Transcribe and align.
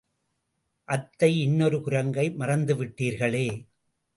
அத்தை, 0.89 1.39
இன்னொரு 1.41 1.81
குரங்கை 1.81 2.25
மறந்துவிட்டீர்களே! 2.31 3.47